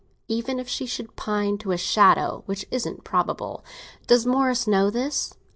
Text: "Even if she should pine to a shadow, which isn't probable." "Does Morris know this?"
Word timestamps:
"Even 0.27 0.59
if 0.59 0.67
she 0.67 0.87
should 0.87 1.15
pine 1.15 1.59
to 1.59 1.69
a 1.71 1.77
shadow, 1.77 2.41
which 2.47 2.65
isn't 2.71 3.03
probable." 3.03 3.63
"Does 4.07 4.25
Morris 4.25 4.65
know 4.65 4.89
this?" 4.89 5.35